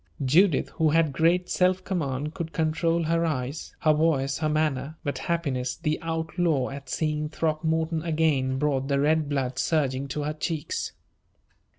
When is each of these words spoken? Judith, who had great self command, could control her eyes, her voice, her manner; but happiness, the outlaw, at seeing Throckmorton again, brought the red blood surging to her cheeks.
Judith, 0.25 0.69
who 0.77 0.89
had 0.89 1.13
great 1.13 1.47
self 1.47 1.83
command, 1.83 2.33
could 2.33 2.51
control 2.53 3.03
her 3.03 3.23
eyes, 3.23 3.75
her 3.81 3.93
voice, 3.93 4.39
her 4.39 4.49
manner; 4.49 4.97
but 5.03 5.19
happiness, 5.19 5.75
the 5.75 5.99
outlaw, 6.01 6.71
at 6.71 6.89
seeing 6.89 7.29
Throckmorton 7.29 8.01
again, 8.01 8.57
brought 8.57 8.87
the 8.87 8.99
red 8.99 9.29
blood 9.29 9.59
surging 9.59 10.07
to 10.07 10.23
her 10.23 10.33
cheeks. 10.33 10.93